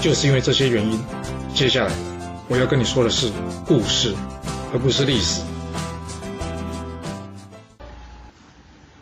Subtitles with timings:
[0.00, 0.98] 就是因为这些原因，
[1.54, 1.92] 接下来
[2.48, 3.32] 我要跟你说的是
[3.66, 4.14] 故事，
[4.72, 5.42] 而不是历史。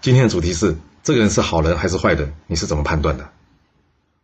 [0.01, 2.33] 今天的主题是：这个人是好人还是坏人？
[2.47, 3.29] 你是怎么判断的？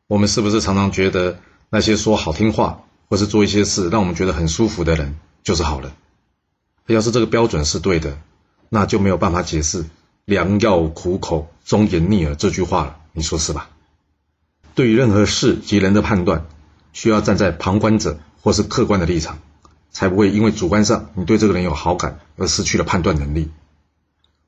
[0.06, 5.92] 我们是不是常常觉得那些说好听话或是做一些事让我们觉得很舒服的人就是好人？
[6.86, 8.18] 要是这个标准是对的，
[8.70, 9.84] 那就没有办法解释
[10.24, 12.96] “良药苦口，忠言逆耳”这句话了。
[13.12, 13.68] 你说是吧？
[14.74, 16.46] 对于任何事及人的判断。
[16.92, 19.38] 需要站在旁观者或是客观的立场，
[19.90, 23.50] 才不会因为主观上你对这个人有好感而失去了判断能力。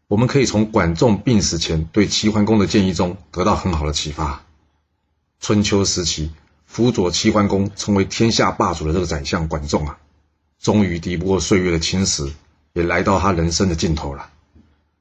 [0.06, 4.42] 我们可以从管仲病死前对齐桓公的建议中得到很好的启发。
[5.40, 6.30] 春秋时期，
[6.66, 9.98] 辅佐齐桓公成为天下霸主的这个宰相管仲啊，
[10.60, 12.30] 终于敌不过岁月的侵蚀，
[12.74, 14.30] 也来到他人生的尽头了。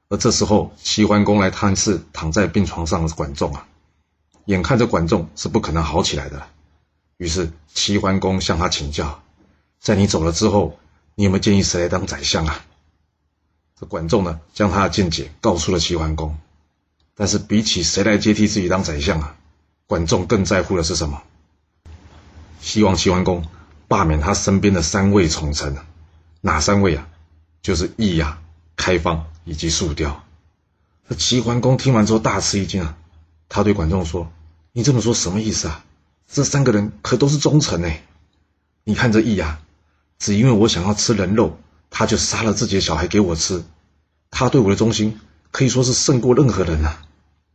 [0.08, 3.66] 而这时候，齐桓公来探视躺在病床上的管仲啊，
[4.46, 6.48] 眼看着管仲是不可能好起来的了。
[7.16, 9.22] 于是齐桓公向他请教，
[9.80, 10.78] 在你走了之后，
[11.14, 12.64] 你有没有建议谁来当宰相啊？
[13.78, 16.36] 这管仲呢，将他的见解告诉了齐桓公。
[17.16, 19.36] 但是比起谁来接替自己当宰相啊，
[19.86, 21.22] 管仲更在乎的是什么？
[22.60, 23.46] 希望齐桓公
[23.86, 25.76] 罢免他身边的三位宠臣。
[26.40, 27.08] 哪三位啊？
[27.62, 28.38] 就是易呀、
[28.76, 30.24] 开方以及树雕。
[31.06, 32.96] 那齐桓公听完之后大吃一惊啊，
[33.48, 34.30] 他对管仲说
[34.72, 35.84] ：“你这么说什么意思啊？”
[36.30, 38.02] 这三个人可都是忠臣哎！
[38.84, 39.60] 你看这易呀，
[40.18, 41.58] 只因为我想要吃人肉，
[41.90, 43.62] 他就杀了自己的小孩给我吃。
[44.30, 45.20] 他对我的忠心
[45.52, 47.02] 可以说是胜过任何人啊。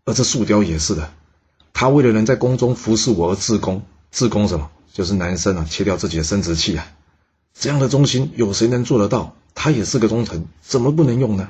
[0.06, 1.12] 而这树雕也是的，
[1.74, 4.72] 他为了能在宫中服侍我而自宫，自宫什么？
[4.91, 6.88] 就是男生啊，切掉自己的生殖器啊。
[7.53, 9.36] 这样的忠心，有谁能做得到？
[9.53, 11.50] 他也是个忠臣，怎么不能用呢？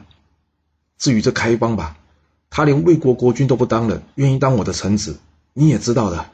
[0.98, 1.96] 至于这开邦吧，
[2.50, 5.20] 他连魏国国君都不当了，愿意当我的臣子，
[5.54, 6.30] 你也知道的。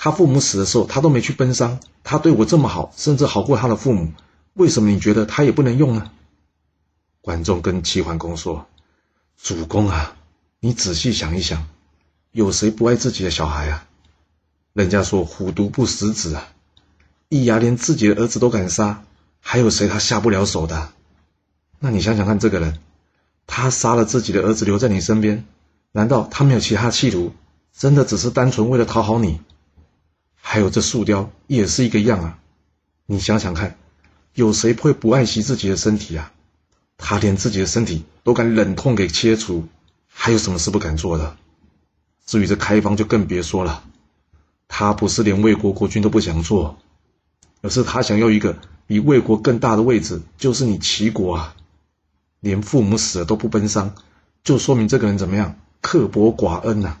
[0.00, 1.80] 他父母死的时候，他都没去奔丧。
[2.04, 4.12] 他对我这么好，甚至好过他的父母，
[4.54, 6.12] 为什么你觉得他也不能用呢？
[7.20, 8.66] 管仲跟齐桓公说
[9.42, 10.16] ：“主公啊，
[10.60, 11.66] 你仔细想一想，
[12.30, 13.86] 有谁不爱自己的小孩啊？
[14.72, 16.48] 人家说虎毒不食子啊，
[17.28, 19.02] 易牙连自己的儿子都敢杀，
[19.40, 20.90] 还有谁他下不了手的？
[21.80, 22.78] 那你想想看，这个人，
[23.48, 25.44] 他杀了自己的儿子留在你身边，
[25.90, 27.32] 难道他没有其他企图？
[27.76, 29.40] 真的只是单纯为了讨好你？”
[30.40, 32.38] 还有这树雕也是一个样啊！
[33.06, 33.76] 你想想看，
[34.34, 36.32] 有谁会不爱惜自己的身体啊？
[36.96, 39.66] 他连自己的身体都敢忍痛给切除，
[40.08, 41.36] 还有什么是不敢做的？
[42.26, 43.84] 至于这开方就更别说了，
[44.68, 46.78] 他不是连魏国国君都不想做，
[47.62, 51.54] 而是他想要一个比魏国更大的位置，就是你齐国啊！
[52.40, 53.94] 连父母死了都不奔丧，
[54.44, 55.58] 就说明这个人怎么样？
[55.80, 56.98] 刻薄寡恩呐！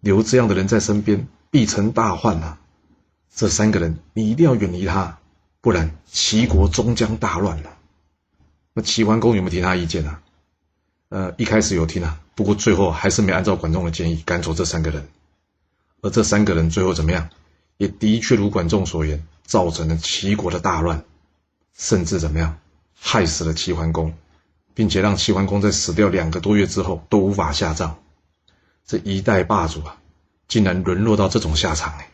[0.00, 1.28] 留这样的人在身边。
[1.54, 2.56] 必成大患呐！
[3.32, 5.20] 这三个人，你一定要远离他，
[5.60, 7.78] 不然齐国终将大乱了。
[8.72, 10.20] 那齐桓公有没有听他意见啊？
[11.10, 15.06] 呃，一开始有听啊，不过最后还是没按照管仲的建议赶走这三个人。
[16.02, 17.30] 而这三个人最后怎么样？
[17.76, 21.04] 也的确如管仲所言，造成了齐国的大乱，
[21.78, 22.58] 甚至怎么样，
[22.98, 24.12] 害死了齐桓公，
[24.74, 27.96] 并且让齐桓公在死掉两个多月之后都无法下葬。
[28.84, 30.00] 这一代霸主啊！
[30.48, 32.10] 竟然沦落到这种下场哎！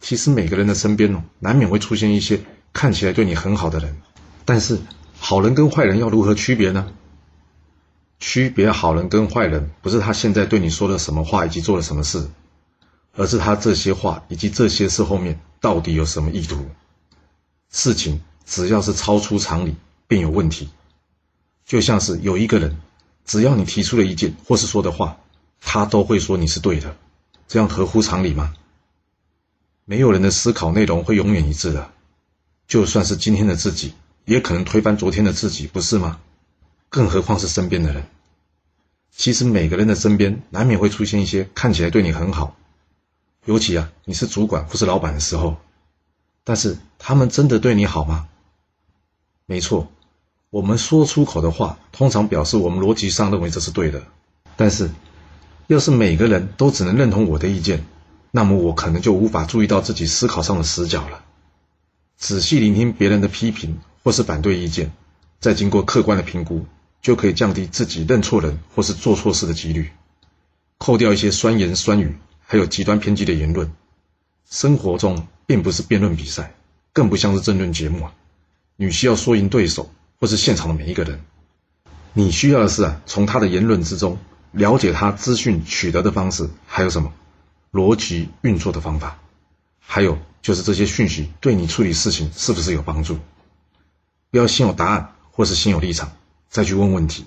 [0.00, 2.40] 其实每个人的身边哦，难免会出现一些
[2.72, 3.96] 看起来对你很好的人，
[4.44, 4.78] 但是
[5.18, 6.92] 好人跟坏人要如何区别呢？
[8.20, 12.28] 区别好人跟坏人，不是他现在对你说了什么话以及做了什么事，
[13.14, 16.66] 而是他这些话以及这些事后面到底有什么意图。
[17.70, 19.74] 事情只要是超出常理，
[20.06, 20.68] 便有问题。
[21.66, 22.76] 就像是有一个人，
[23.24, 25.16] 只要你提出了意见或是说的话，
[25.60, 26.96] 他都会说你是对的。
[27.46, 28.54] 这样合乎常理吗？
[29.84, 31.90] 没有人的思考内容会永远一致的，
[32.66, 33.92] 就算是今天的自己，
[34.24, 36.18] 也可能推翻昨天的自己，不是吗？
[36.88, 38.06] 更何况是身边的人。
[39.10, 42.56] 其实每个人的身边难免会出现一些看起来对你很好，
[43.44, 45.58] 尤其啊，你是主管或是老板的时候，
[46.44, 48.26] 但是他们真的对你好吗？
[49.44, 49.86] 没错，
[50.48, 54.02] 我们说出口的话，通常表示我们逻辑上认为这是对的，
[54.56, 54.90] 但是。
[55.66, 57.84] 要是每个人都只能认同我的意见，
[58.30, 61.24] 那么我可能就无法注意到自己思考上的死角了。
[62.16, 64.92] 仔细聆听别人的批评或是反对意见，
[65.40, 66.66] 再经过客观的评估，
[67.00, 69.90] 就可以降低自己认错人或是做错事的几率，
[70.78, 72.14] 扣掉一些酸言酸语，
[72.44, 73.72] 还有极端偏激的言论。
[74.50, 76.54] 生活中并不是辩论比赛，
[76.92, 78.12] 更不像是争论节目啊！
[78.76, 79.90] 你需要说赢对手
[80.20, 81.20] 或是现场的每一个人，
[82.12, 84.18] 你需要的是啊，从他的言论之中
[84.54, 87.12] 了解他资讯取得的方式，还有什么
[87.72, 89.18] 逻辑运作的方法，
[89.80, 93.18] 还有就是这些讯息对你处理事情是不是有帮助。
[94.30, 96.12] 不要先有答案或是先有立场
[96.48, 97.26] 再去问问题，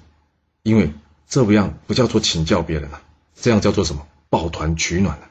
[0.63, 0.94] 因为
[1.27, 3.01] 这不样不叫做请教别人啊，
[3.35, 5.29] 这样叫做什么抱团取暖啊！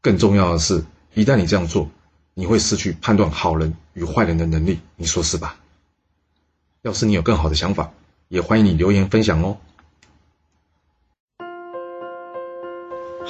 [0.00, 0.82] 更重要的是，
[1.12, 1.90] 一旦你这样做，
[2.32, 5.56] 你会失去判断好人与坏人的能力，你说是吧？
[6.80, 7.92] 要是你有更好的想法，
[8.28, 9.58] 也欢迎你留言分享哦。